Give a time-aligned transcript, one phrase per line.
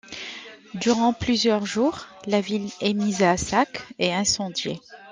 [0.73, 4.81] Durant plusieurs jours, la ville est mise à sac et incendiée.